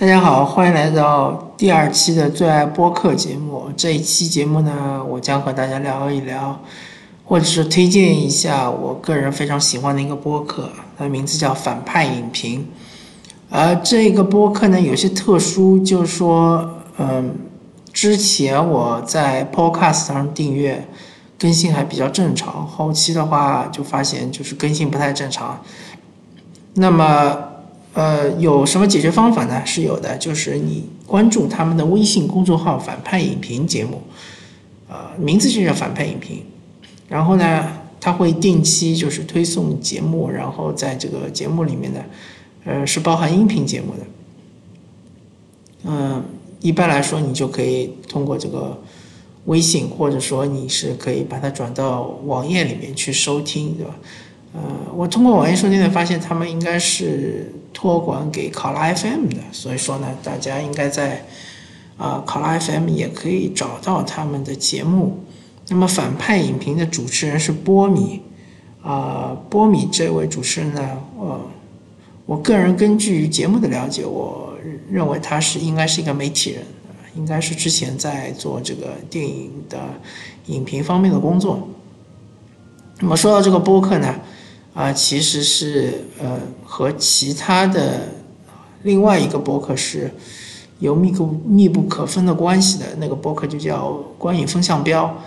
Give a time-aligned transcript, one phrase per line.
[0.00, 3.70] 大家好，欢迎来到第二期的最爱播客节目。
[3.76, 6.58] 这一期节目呢，我将和大家聊一聊，
[7.26, 12.66] 或者是推荐一下我个人非常喜欢的一个播客，它的名字叫反派影评。
[13.50, 17.34] 而这个播客呢，有些特殊，就是说，嗯，
[17.92, 20.88] 之前我在 Podcast 上订阅，
[21.38, 25.60] 更新还比较正常，后期的话就发现就是更新不太正常。
[26.72, 27.49] 那么。
[27.92, 29.62] 呃，有什么解决方法呢？
[29.66, 34.02] 是有的，就是你关注他们的微信公众号“反派影评”节目，
[34.88, 36.42] 呃，名字就叫“反派影评”。
[37.08, 37.66] 然后呢，
[38.00, 42.00] 他会定期就是推送节目，然后在这个节目里面呢，
[42.64, 44.06] 呃，是包含音频节目的。
[45.82, 46.22] 嗯，
[46.60, 48.80] 一般来说，你就可以通过这个
[49.46, 53.96] 微信，或者说你是可以把它转到网页里面去收听，对吧？
[54.52, 54.60] 呃，
[54.94, 61.24] 我通过网页收听的，发现他们应该是托管给考拉 FM 的，所以说呢，大家应该在
[61.96, 65.20] 啊考拉 FM 也可以找到他们的节目。
[65.70, 68.20] 那么反派影评的主持人是波米，
[68.82, 71.40] 啊，波米这位主持人呢，呃，
[72.26, 74.52] 我个人根据节目的了解，我
[74.90, 76.62] 认为他是应该是一个媒体人，
[77.16, 79.78] 应该是之前在做这个电影的
[80.48, 81.66] 影评方面的工作。
[82.98, 84.14] 那么说到这个播客呢？
[84.72, 88.08] 啊，其实是呃和其他的
[88.82, 90.10] 另外一个博客是
[90.78, 92.86] 有密不密不可分的关系的。
[92.98, 95.22] 那个博客就叫观影风向标。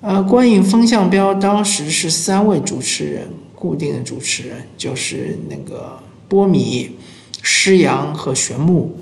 [0.00, 6.96] 呃，观影风向标当时是三位主持人，固定的主持人就是那个波米、
[7.40, 8.96] 施洋和玄牧。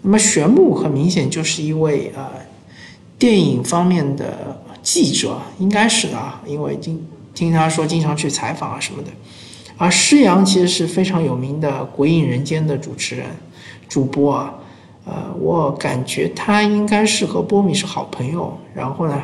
[0.00, 2.32] 那么玄牧很明显就是一位啊
[3.18, 7.06] 电影方面的记者，应该是的啊，因为经。
[7.36, 9.10] 听他说，经常去采访啊什么的，
[9.76, 13.26] 而施洋其实是非常有名的《鬼影人间》的主持人、
[13.90, 14.54] 主播啊，
[15.04, 19.22] 呃，我感觉他应该是和波米是好朋友，然后呢，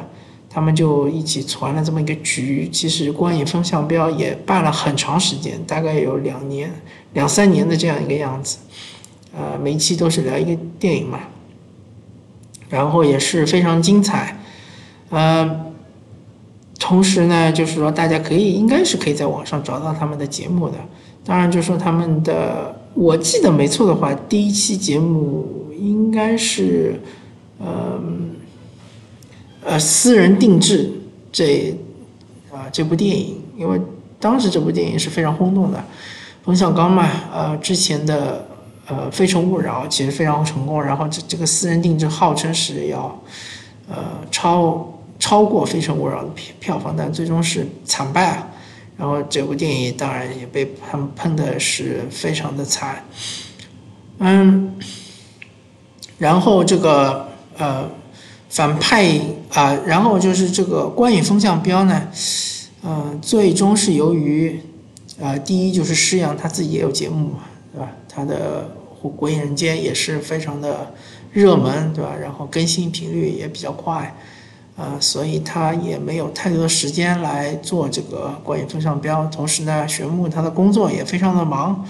[0.50, 2.68] 他们就一起传了这么一个局。
[2.70, 6.70] 其实观影风向标也办了很长时间，大概有两年、
[7.14, 8.58] 两三年的这样一个样子，
[9.34, 11.20] 呃，每一期都是聊一个电影嘛，
[12.68, 14.38] 然后也是非常精彩，
[15.08, 15.71] 呃。
[16.82, 20.75] 同时呢，就是说大家可以应该是可以在网上找到他们的节目的。
[21.25, 25.47] 当然，就是说他们的，我记得没错的话，第一期节目
[25.78, 27.00] 应该是，
[27.60, 28.03] 呃，
[29.62, 30.91] 呃，私人定制
[31.31, 31.72] 这
[32.50, 33.81] 啊这部电影，因为
[34.19, 35.82] 当时这部电影是非常轰动的。
[36.43, 38.44] 冯小刚嘛，呃，之前的
[38.88, 43.22] 呃《非诚勿扰》其实非常成功，然后这这个私人定制号称是要
[43.88, 43.97] 呃
[44.32, 44.88] 超。
[45.22, 48.48] 超过《非诚勿扰》的票票房，但最终是惨败啊。
[48.98, 53.04] 然后这部电影当然也被他们喷的是非常的惨。
[54.18, 54.74] 嗯，
[56.18, 57.88] 然后这个呃
[58.48, 62.08] 反派啊，然后就是这个观影风向标呢，
[62.82, 64.60] 嗯，最终是由于
[65.20, 67.92] 呃第一就是施洋他自己也有节目嘛，对吧？
[68.08, 68.68] 他的
[69.10, 70.92] 《鬼影人间》也是非常的
[71.32, 72.12] 热门，对吧？
[72.20, 74.12] 然后更新频率也比较快。
[74.74, 79.24] 啊，所以他也没有太多的时间来做这个观影风向标。
[79.26, 81.86] 同时呢，玄牧他的工作也非常的忙，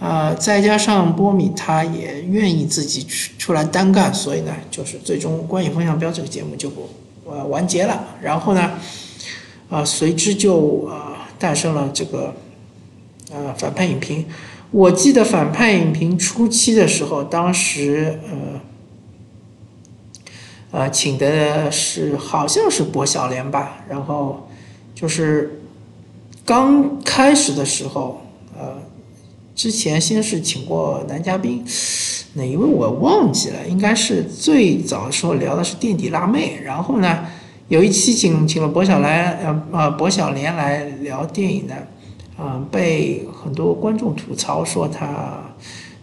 [0.00, 6.68] 呃，再加上波米他也愿意自己出出来单干，所以呢，就是最终观影风向标这个节目就
[7.24, 8.04] 呃完结了。
[8.20, 8.72] 然后呢，
[9.70, 12.34] 啊，随之就呃诞生了这个
[13.32, 14.26] 呃反派影评。
[14.72, 18.60] 我记得反派影评初期的时候，当时呃。
[20.72, 24.48] 呃，请的是好像是薄晓莲吧，然后
[24.94, 25.60] 就是
[26.44, 28.22] 刚开始的时候，
[28.56, 28.74] 呃，
[29.56, 31.64] 之前先是请过男嘉宾，
[32.34, 37.26] 哪一位我忘记了，应该是最早的时候聊的是垫底辣妹，然后呢，
[37.66, 41.74] 有一期请请了薄晓莲，呃呃薄晓莲来聊电影呢，
[42.38, 45.49] 啊，被很多观众吐槽说他。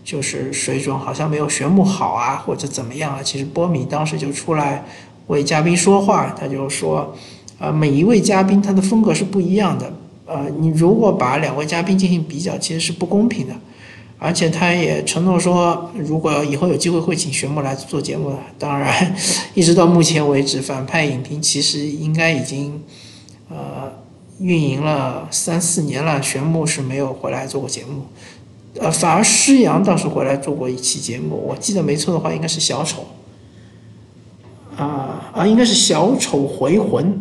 [0.08, 3.20] 就是水准好像没有玄牧好啊，或者怎么样啊？
[3.22, 4.86] 其实波米当时就出来
[5.28, 7.14] 为嘉宾说话，他就说，
[7.60, 9.92] 呃，每一位嘉宾他的风格是不一样的，
[10.26, 13.54] 呃，你如果把两位嘉宾进行比较，其实是不公平的。
[14.18, 18.38] 而且他也承诺说，如果以后有机会会请玄牧来做节目的。
[18.58, 19.14] 当然，
[19.56, 22.82] 一直到目前为止，反派影评其实应该已经
[23.50, 23.92] 呃
[24.40, 28.06] 运营了三四年了，玄牧是没有回来做过节目。
[28.80, 33.06] 呃，反而施洋倒是回来做过一期节目，我记得没错的话，应该是小丑，
[34.76, 37.20] 啊啊，应该是小丑回魂，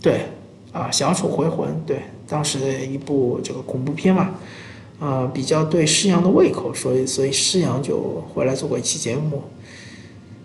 [0.00, 0.26] 对，
[0.72, 4.30] 啊，小丑回魂，对，当时的一部这个恐怖片嘛，
[4.98, 9.42] 啊，比较对施洋的胃口，所以所以施洋就回来做过一期节目。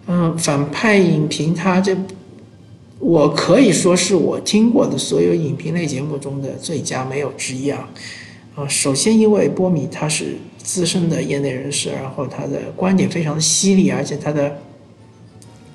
[0.08, 1.98] 嗯，反派影评他这，
[3.00, 7.90] 我可以说是我听过的所有影评类节目中的最佳，没有之一啊。
[8.56, 14.58] 啊，首先因为波米他是资深的业内人士，然后他的观点非常的犀利，而且他的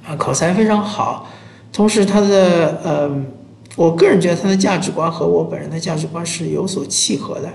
[0.07, 1.29] 啊口才非常好，
[1.73, 3.25] 同时他的呃，
[3.77, 7.53] 我个人觉得他的价值观和我本人的价值观是有所契合的。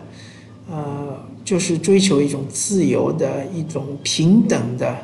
[0.70, 4.96] 呃，就是追求一种自由的一种平等的，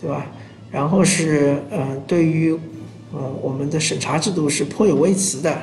[0.00, 0.26] 对吧？
[0.70, 2.52] 然后是呃，对于
[3.12, 5.62] 呃我们的审查制度是颇有微词的。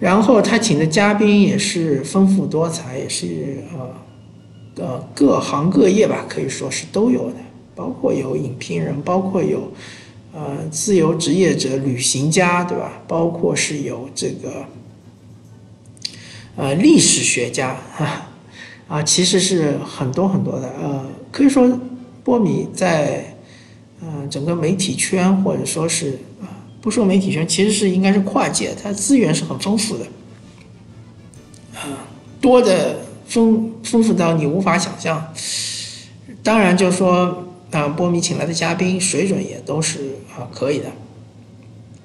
[0.00, 7.36] 然后他请的嘉宾也是丰富多彩，也是呃呃各行各业吧，可以说是都有的，
[7.74, 9.72] 包括有影评人，包括有
[10.32, 13.02] 呃自由职业者、旅行家，对吧？
[13.08, 14.64] 包括是有这个。
[16.56, 18.30] 呃，历史学家啊，
[18.88, 20.68] 啊，其实是很多很多的。
[20.80, 21.78] 呃，可以说
[22.24, 23.36] 波米在
[24.00, 26.18] 呃整个媒体圈，或者说是，
[26.80, 30.04] 不说媒体圈，其实是应该是跨界，它资源是很丰富的，
[31.74, 32.06] 啊，
[32.40, 35.32] 多的丰丰富到你无法想象。
[36.42, 40.86] 当然，就说啊，波米请来的嘉宾水准也都是啊可以的，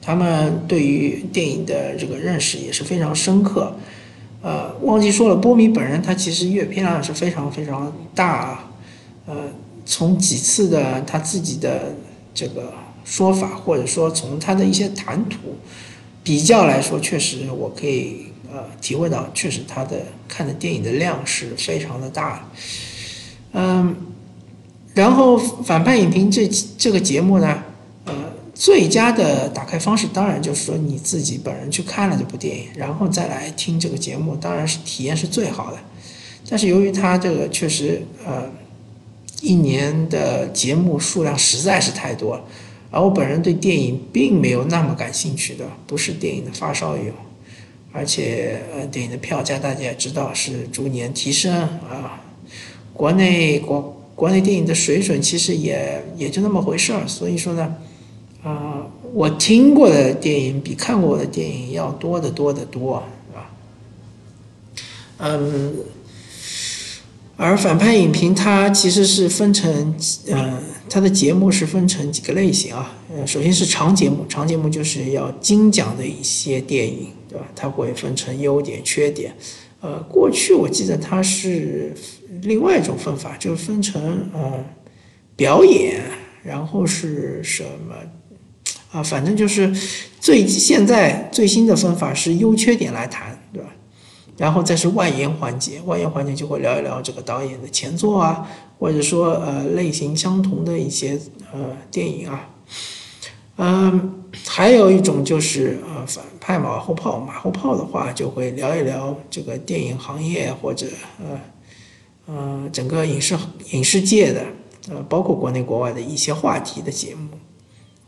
[0.02, 3.76] 他们对于电影的这个认识也是非常深刻。
[4.42, 8.72] 呃，忘记说了，波米本人他其实阅片量是非常非常大，
[9.26, 9.36] 呃，
[9.86, 11.96] 从几次的他自己的
[12.34, 12.74] 这个
[13.04, 15.38] 说法，或者说从他的一些谈吐
[16.24, 22.50] 比较来说，确实我可以呃体会到，确实他的看的电影的量是非常的大，
[23.54, 23.96] 嗯，
[24.94, 26.48] 然后反派影评这
[26.78, 27.64] 这个节目呢，
[28.06, 28.14] 呃。
[28.56, 35.80] 最佳的打开方式，当然就是说你自己本人去看了这部电影，然后再来听这个节目，当然是体验是最好的。
[36.48, 38.44] 但是由于它这个确实呃
[39.42, 42.44] 一年的节目数量实在是太多了，
[42.94, 47.12] 而我本人对电影并没有那么感兴趣的，不是电影的发烧友，
[47.92, 52.22] 而且呃电影的票价大家也知道是逐年提升啊，
[52.94, 57.76] 国内国国内电影的水准其实也也就那么回事儿，所以说呢。
[58.44, 63.50] 啊，我听过的电影比看过的电影要多得多得多，是吧？
[65.20, 65.74] 嗯，
[67.36, 69.96] 而反派影评它其实是分成，
[70.28, 70.54] 嗯，
[70.90, 72.94] 它的节目是分成几个类型啊。
[73.16, 77.46] 呃，首先是长节目，长节目就是要精讲的一些电影，对吧？
[77.56, 79.36] 它会分成优点、缺点。
[79.82, 81.94] 呃，过去我记得它是
[82.44, 84.64] 另外一种分法，就是分成呃
[85.36, 86.02] 表演，
[86.44, 87.96] 然后是什么？
[88.92, 89.74] 啊，反正就是
[90.20, 93.43] 最现在最新的分法是优缺点来谈，
[94.38, 98.48] 然后再是外延环节，外延环节就会聊一聊这个导演的前作啊，
[98.80, 101.20] 或者说呃类型相同的一些
[101.52, 101.60] 呃
[101.92, 102.50] 电影啊。
[103.58, 110.88] 嗯，还有一种就是呃反派马后炮，马后炮的话就会聊一聊这个电影行业或者
[111.20, 111.40] 呃
[112.26, 113.38] 呃整个影视
[113.72, 114.44] 影视界的
[114.90, 117.30] 呃包括国内国外的一些话题的节目。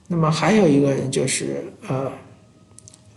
[0.08, 2.12] 那么还有一个人就是呃，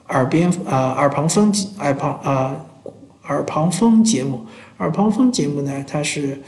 [0.09, 2.57] 耳边啊耳旁风耳旁啊
[3.29, 4.45] 耳旁风节目，
[4.79, 6.43] 耳旁风节目呢，他是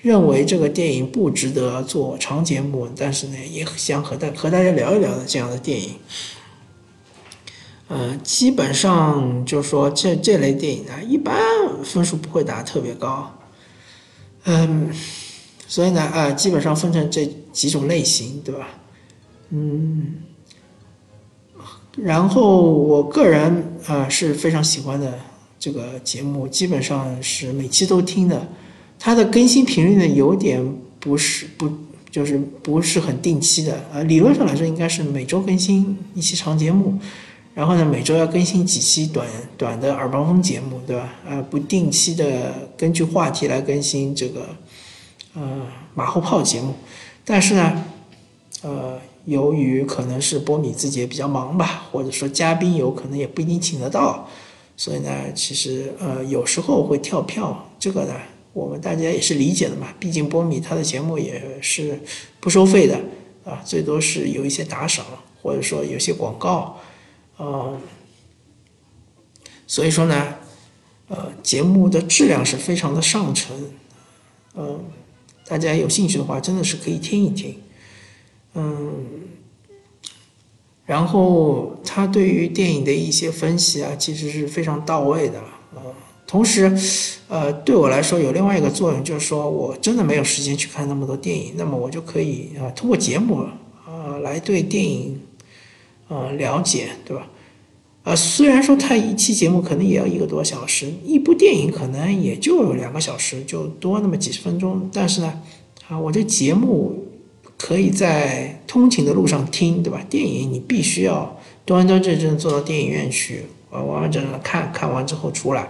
[0.00, 5.96] 认为这个电影不值得做长节目，但是呢，也想和大和大家聊一聊的这样的电影。
[7.88, 11.36] 呃，基本上就是说这这类电影呢，一般
[11.84, 13.32] 分数不会打特别高。
[14.44, 14.90] 嗯，
[15.68, 18.68] 所以呢，啊，基本上分成这几种类型，对吧？
[19.50, 20.16] 嗯，
[21.96, 25.18] 然后我个人啊是非常喜欢的
[25.58, 28.48] 这个节目，基本上是每期都听的。
[28.98, 30.62] 它的更新频率呢有点
[30.98, 31.70] 不是不
[32.10, 36.98] 就是不是很定期的啊，理论上来说应该是每周更新一期长节目，
[37.54, 39.26] 然后呢每周要更新几期短
[39.58, 41.12] 短的耳旁风节目，对吧？
[41.28, 44.48] 啊，不定期的根据话题来更新这个
[45.34, 46.74] 呃马后炮节目，
[47.24, 47.84] 但是呢，
[48.62, 48.98] 呃。
[49.26, 54.30] 由于可能是波米自己也比较忙吧，或者说嘉宾有可能也不一定请得到，
[54.76, 58.14] 所以呢，其实呃有时候会跳票，这个呢
[58.52, 59.94] 我们大家也是理解的嘛。
[59.98, 61.98] 毕竟波米他的节目也是
[62.40, 63.00] 不收费的
[63.44, 65.04] 啊，最多是有一些打赏
[65.42, 66.78] 或者说有些广告，
[67.36, 67.80] 呃，
[69.66, 70.34] 所以说呢，
[71.08, 73.70] 呃节目的质量是非常的上乘，
[74.54, 74.84] 嗯，
[75.46, 77.60] 大家有兴趣的话真的是可以听一听。
[78.54, 79.06] 嗯，
[80.86, 85.82] 然后他对于电影的一些分析啊，其实是非常到位的啊。
[86.26, 86.72] 同时，
[87.28, 93.46] 呃，对我来说有另外一个作用，就是说我真的没有时间去看那么多电影，那么我就可以啊通过节目
[93.84, 95.20] 啊来对电影
[96.08, 97.28] 呃了解，对吧？
[98.02, 104.90] 呃，虽然说它一期节目可能也要一个多小时，一部电影可能也就两个小时，就多那么几十分钟。
[104.92, 105.42] 但是呢，
[105.88, 107.05] 啊，我这节目
[107.58, 110.04] 可以在通勤的路上听，对吧？
[110.08, 115.68] 电影你必须要端端正正坐到电影院去，完完完整整的看看完之后出来。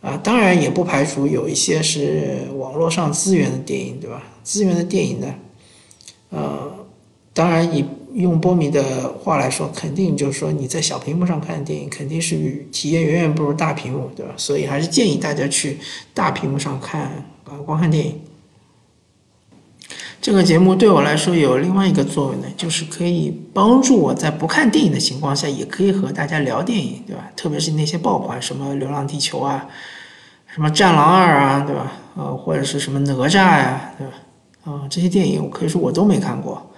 [0.00, 4.22] 啊，当然也不排除有一些是网络上资源的电影，对吧？
[4.42, 5.34] 资源的电影呢，
[6.30, 6.86] 呃，
[7.32, 7.84] 当然以。
[8.14, 14.32] 用波米的话来说，肯定就是说你在小屏幕上看电影，肯定是体验远远不如大屏幕，对吧？
[14.36, 15.78] 所以还是建议大家去
[16.14, 18.20] 大屏幕上看啊，观看电影。
[20.24, 27.30] 这个节目对我来说有另外一个作用呢，就是可以帮助我在不看电影的情况下，也可以和大家聊电影，对吧？
[27.36, 29.68] 特别是那些爆款，什么《流浪地球》啊，
[30.46, 31.92] 什么《战狼二》啊，对吧？
[32.16, 34.14] 呃，或者是什么哪吒呀，对吧？
[34.64, 36.70] 啊，这些电影可以说我都没看过。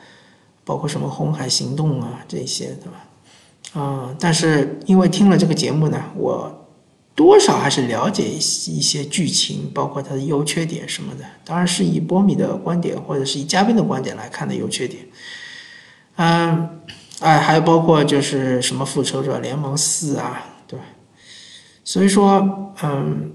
[0.65, 3.81] 包括什么《红海行动》啊，这些对吧？
[3.81, 6.66] 啊，但是因为听了这个节目呢，我
[7.17, 11.25] 多少还是了解一些剧情，包括它的优缺点什么的。
[11.45, 15.03] 当然是以波米的观点或者是以嘉宾的观点来看的优缺点。
[16.17, 16.81] 嗯，
[17.19, 20.79] 哎，还有包括就是什么《复仇者联盟四》啊，对？
[21.83, 23.33] 所以说，嗯，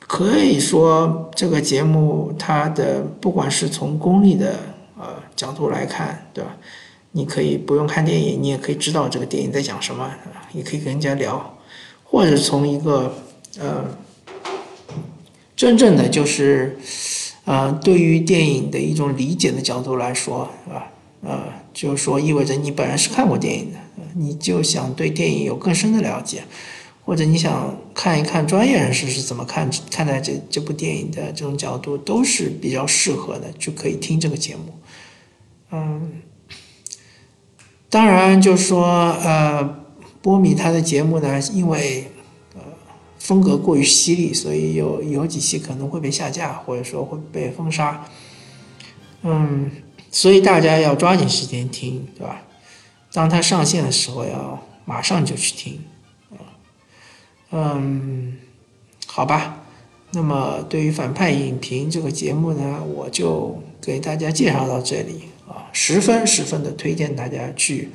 [0.00, 4.54] 可以说这个节目它的不管是从功利的。
[5.00, 6.56] 呃，角度来看，对吧？
[7.12, 10.10] 你可以不用看电影，你也可以知道这个电影在讲什么，
[10.52, 11.56] 也可以跟人家聊，
[12.10, 13.14] 或者从一个
[13.58, 13.84] 呃，
[15.54, 16.78] 真正的就是，
[17.44, 20.90] 呃，对于电影的一种理解的角度来说，是吧？
[21.20, 23.78] 呃，就是说意味着你本人是看过电影的，
[24.14, 26.44] 你就想对电影有更深的了解，
[27.04, 34.62] 或者你想看一看专业人士是怎么看看待这这部电影的这种角度，都是比较适合的，就可以听这个节目。
[35.72, 36.22] 嗯，
[37.90, 38.86] 当然，就是说，
[39.22, 39.80] 呃，
[40.28, 42.04] 波米他的节目呢，因为
[42.54, 42.60] 呃
[43.18, 48.04] 风格过于犀利，所以有有几期可能会被下架，或者说会被封杀。
[49.22, 49.70] 嗯，
[50.10, 52.42] 所以大家要抓紧时间听，对吧？
[53.10, 55.80] 当他上线的时候，要马上就去听。
[57.50, 58.36] 嗯，
[59.06, 59.64] 好吧。
[60.12, 65.22] 那么，对于反派影评这个节目呢，我就给大家介绍到这里。
[65.48, 67.88] 啊，十分十分的推荐大家去，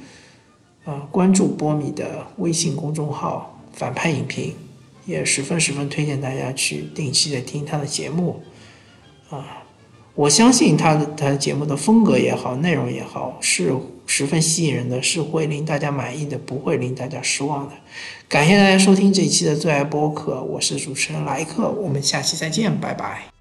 [0.86, 4.54] 啊，关注波米的微信公众号“反派影评”，
[5.06, 8.42] 也十分十分推荐大家去定期的听他的节目，
[9.30, 9.63] 啊，
[10.13, 13.74] 我相信他的他的节目的风格也好，内容也好，是
[14.06, 17.74] 十分吸引人的，是会令大家满意的，不会令大家失望的。
[18.28, 23.33] 感谢大家收听这一期的最爱播客，我是主持人莱克，我们下期再见，拜拜。